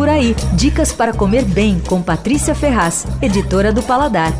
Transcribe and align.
Por 0.00 0.08
Aí. 0.08 0.34
Dicas 0.54 0.94
para 0.94 1.12
comer 1.12 1.44
bem 1.44 1.78
com 1.78 2.00
Patrícia 2.00 2.54
Ferraz, 2.54 3.06
editora 3.20 3.70
do 3.70 3.82
Paladar. 3.82 4.32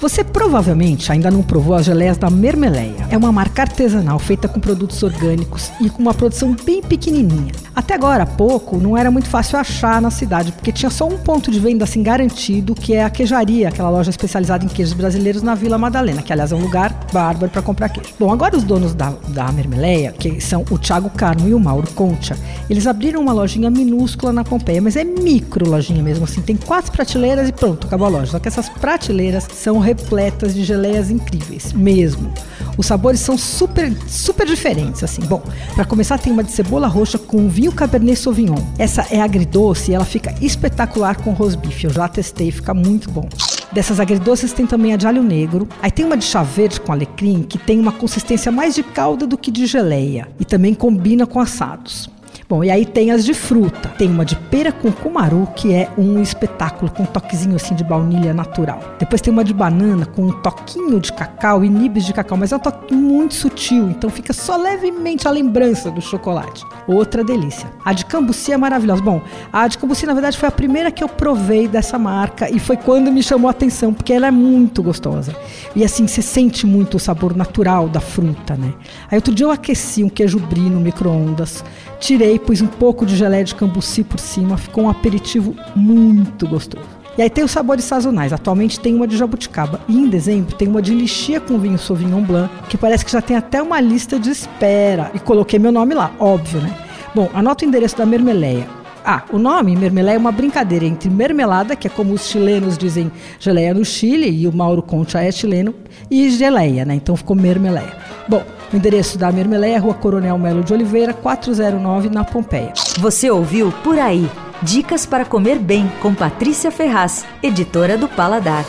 Você 0.00 0.24
provavelmente 0.24 1.12
ainda 1.12 1.30
não 1.30 1.40
provou 1.40 1.76
as 1.76 1.86
geleias 1.86 2.18
da 2.18 2.28
Mermeleia. 2.28 3.06
É 3.08 3.16
uma 3.16 3.30
marca 3.30 3.62
artesanal 3.62 4.18
feita 4.18 4.48
com 4.48 4.58
produtos 4.58 5.02
orgânicos 5.04 5.70
e 5.80 5.88
com 5.88 6.02
uma 6.02 6.12
produção 6.12 6.56
bem 6.64 6.82
pequenininha. 6.82 7.52
Até 7.74 7.94
agora, 7.94 8.24
há 8.24 8.26
pouco, 8.26 8.76
não 8.76 8.96
era 8.98 9.10
muito 9.10 9.28
fácil 9.28 9.58
achar 9.58 10.02
na 10.02 10.10
cidade, 10.10 10.52
porque 10.52 10.72
tinha 10.72 10.90
só 10.90 11.06
um 11.06 11.16
ponto 11.16 11.50
de 11.50 11.58
venda 11.58 11.84
assim 11.84 12.02
garantido, 12.02 12.74
que 12.74 12.92
é 12.92 13.04
a 13.04 13.08
queijaria, 13.08 13.68
aquela 13.68 13.90
loja 13.90 14.10
especializada 14.10 14.64
em 14.64 14.68
queijos 14.68 14.94
brasileiros 14.94 15.42
na 15.42 15.54
Vila 15.54 15.78
Madalena, 15.78 16.22
que 16.22 16.32
aliás 16.32 16.52
é 16.52 16.54
um 16.54 16.60
lugar 16.60 16.93
bárbaro 17.14 17.48
para 17.48 17.62
comprar 17.62 17.88
queijo. 17.88 18.12
Bom, 18.18 18.32
agora 18.32 18.56
os 18.56 18.64
donos 18.64 18.92
da, 18.92 19.14
da 19.28 19.52
Mermeleia, 19.52 20.10
que 20.10 20.40
são 20.40 20.64
o 20.68 20.76
Thiago 20.76 21.08
Carmo 21.10 21.48
e 21.48 21.54
o 21.54 21.60
Mauro 21.60 21.88
Concha, 21.94 22.36
eles 22.68 22.88
abriram 22.88 23.20
uma 23.20 23.32
lojinha 23.32 23.70
minúscula 23.70 24.32
na 24.32 24.42
Pompeia, 24.42 24.82
mas 24.82 24.96
é 24.96 25.04
micro 25.04 25.68
lojinha 25.68 26.02
mesmo 26.02 26.24
assim, 26.24 26.42
tem 26.42 26.56
quatro 26.56 26.90
prateleiras 26.90 27.48
e 27.48 27.52
pronto, 27.52 27.86
acabou 27.86 28.08
a 28.08 28.10
loja. 28.10 28.32
Só 28.32 28.40
que 28.40 28.48
essas 28.48 28.68
prateleiras 28.68 29.46
são 29.54 29.78
repletas 29.78 30.54
de 30.54 30.64
geleias 30.64 31.08
incríveis, 31.08 31.72
mesmo. 31.72 32.32
Os 32.76 32.86
sabores 32.86 33.20
são 33.20 33.38
super, 33.38 33.92
super 34.08 34.44
diferentes, 34.46 35.04
assim. 35.04 35.22
Bom, 35.22 35.40
para 35.74 35.84
começar 35.84 36.18
tem 36.18 36.32
uma 36.32 36.42
de 36.42 36.50
cebola 36.50 36.88
roxa 36.88 37.18
com 37.18 37.48
vinho 37.48 37.70
Cabernet 37.70 38.18
Sauvignon. 38.18 38.58
Essa 38.76 39.06
é 39.10 39.20
agridoce 39.20 39.92
e 39.92 39.94
ela 39.94 40.04
fica 40.04 40.34
espetacular 40.40 41.16
com 41.22 41.30
rosbife. 41.30 41.84
Eu 41.84 41.90
já 41.90 42.08
testei, 42.08 42.50
fica 42.50 42.74
muito 42.74 43.08
bom. 43.10 43.28
Dessas 43.74 43.98
agridoces 43.98 44.52
tem 44.52 44.68
também 44.68 44.94
a 44.94 44.96
de 44.96 45.04
alho 45.04 45.20
negro. 45.20 45.68
Aí 45.82 45.90
tem 45.90 46.04
uma 46.04 46.16
de 46.16 46.24
chá 46.24 46.44
verde 46.44 46.80
com 46.80 46.92
alecrim 46.92 47.42
que 47.42 47.58
tem 47.58 47.80
uma 47.80 47.90
consistência 47.90 48.52
mais 48.52 48.72
de 48.72 48.84
calda 48.84 49.26
do 49.26 49.36
que 49.36 49.50
de 49.50 49.66
geleia 49.66 50.28
e 50.38 50.44
também 50.44 50.72
combina 50.72 51.26
com 51.26 51.40
assados. 51.40 52.08
Bom, 52.48 52.62
e 52.62 52.70
aí 52.70 52.84
tem 52.84 53.10
as 53.10 53.24
de 53.24 53.34
fruta. 53.34 53.88
Tem 53.98 54.10
uma 54.10 54.24
de 54.24 54.36
pera 54.36 54.72
com 54.72 54.90
cumaru, 54.90 55.48
que 55.54 55.72
é 55.72 55.88
um 55.96 56.20
espetáculo 56.20 56.90
com 56.90 57.04
um 57.04 57.06
toquezinho 57.06 57.56
assim 57.56 57.74
de 57.74 57.84
baunilha 57.84 58.34
natural. 58.34 58.80
Depois 58.98 59.20
tem 59.20 59.32
uma 59.32 59.44
de 59.44 59.54
banana 59.54 60.06
com 60.06 60.22
um 60.22 60.32
toquinho 60.42 61.00
de 61.00 61.12
cacau 61.12 61.64
e 61.64 61.68
nibs 61.68 62.04
de 62.04 62.12
cacau, 62.12 62.36
mas 62.36 62.52
é 62.52 62.56
um 62.56 62.58
toque 62.58 62.94
muito 62.94 63.34
sutil, 63.34 63.90
então 63.90 64.10
fica 64.10 64.32
só 64.32 64.56
levemente 64.56 65.26
a 65.26 65.30
lembrança 65.30 65.90
do 65.90 66.00
chocolate. 66.00 66.64
Outra 66.86 67.24
delícia. 67.24 67.70
A 67.84 67.92
de 67.92 68.04
cambuci 68.04 68.52
é 68.52 68.56
maravilhosa. 68.56 69.02
Bom, 69.02 69.20
a 69.52 69.66
de 69.68 69.78
cambuci 69.78 70.06
na 70.06 70.12
verdade 70.12 70.36
foi 70.36 70.48
a 70.48 70.52
primeira 70.52 70.90
que 70.90 71.02
eu 71.02 71.08
provei 71.08 71.66
dessa 71.68 71.98
marca 71.98 72.50
e 72.50 72.58
foi 72.58 72.76
quando 72.76 73.10
me 73.10 73.22
chamou 73.22 73.48
a 73.48 73.50
atenção, 73.50 73.92
porque 73.92 74.12
ela 74.12 74.26
é 74.26 74.30
muito 74.30 74.82
gostosa. 74.82 75.34
E 75.74 75.84
assim, 75.84 76.06
você 76.06 76.22
sente 76.22 76.66
muito 76.66 76.96
o 76.96 77.00
sabor 77.00 77.36
natural 77.36 77.88
da 77.88 78.00
fruta, 78.00 78.56
né? 78.56 78.72
Aí 79.10 79.16
outro 79.16 79.34
dia 79.34 79.46
eu 79.46 79.50
aqueci 79.50 80.04
um 80.04 80.08
queijo 80.08 80.38
brie 80.38 80.68
no 80.68 80.80
micro-ondas, 80.80 81.64
tirei, 81.98 82.23
pus 82.38 82.60
um 82.60 82.66
pouco 82.66 83.04
de 83.04 83.16
geleia 83.16 83.44
de 83.44 83.54
cambuci 83.54 84.02
por 84.02 84.18
cima, 84.18 84.56
ficou 84.56 84.84
um 84.84 84.88
aperitivo 84.88 85.54
muito 85.74 86.46
gostoso. 86.46 86.86
E 87.16 87.22
aí 87.22 87.30
tem 87.30 87.44
os 87.44 87.50
sabores 87.52 87.84
sazonais. 87.84 88.32
Atualmente 88.32 88.80
tem 88.80 88.94
uma 88.94 89.06
de 89.06 89.16
jabuticaba. 89.16 89.80
E 89.86 89.96
em 89.96 90.08
dezembro 90.08 90.54
tem 90.56 90.66
uma 90.66 90.82
de 90.82 90.92
lixia 90.92 91.40
com 91.40 91.58
vinho 91.58 91.78
Sauvignon 91.78 92.22
Blanc, 92.22 92.52
que 92.68 92.76
parece 92.76 93.04
que 93.04 93.12
já 93.12 93.22
tem 93.22 93.36
até 93.36 93.62
uma 93.62 93.80
lista 93.80 94.18
de 94.18 94.30
espera. 94.30 95.12
E 95.14 95.20
coloquei 95.20 95.58
meu 95.58 95.70
nome 95.70 95.94
lá, 95.94 96.12
óbvio, 96.18 96.60
né? 96.60 96.76
Bom, 97.14 97.30
anota 97.32 97.64
o 97.64 97.68
endereço 97.68 97.96
da 97.96 98.04
Mermeleia. 98.04 98.66
Ah, 99.06 99.22
o 99.30 99.38
nome 99.38 99.76
Mermeleia 99.76 100.16
é 100.16 100.18
uma 100.18 100.32
brincadeira 100.32 100.84
entre 100.86 101.10
mermelada, 101.10 101.76
que 101.76 101.86
é 101.86 101.90
como 101.90 102.14
os 102.14 102.26
chilenos 102.26 102.76
dizem 102.78 103.12
geleia 103.38 103.74
no 103.74 103.84
Chile, 103.84 104.30
e 104.30 104.48
o 104.48 104.52
Mauro 104.52 104.82
Concha 104.82 105.22
é 105.22 105.30
chileno, 105.30 105.74
e 106.10 106.30
geleia, 106.30 106.86
né? 106.86 106.94
Então 106.94 107.14
ficou 107.14 107.36
Mermeleia. 107.36 107.92
Bom, 108.26 108.42
o 108.74 108.76
endereço 108.76 109.16
da 109.16 109.30
Mermeleia 109.30 109.76
é 109.76 109.78
Rua 109.78 109.94
Coronel 109.94 110.36
Melo 110.36 110.64
de 110.64 110.72
Oliveira, 110.72 111.14
409, 111.14 112.10
na 112.10 112.24
Pompeia. 112.24 112.72
Você 112.98 113.30
ouviu 113.30 113.72
Por 113.84 113.98
Aí. 113.98 114.28
Dicas 114.62 115.06
para 115.06 115.24
comer 115.24 115.58
bem 115.58 115.90
com 116.02 116.12
Patrícia 116.14 116.70
Ferraz, 116.72 117.24
editora 117.40 117.96
do 117.96 118.08
Paladar. 118.08 118.64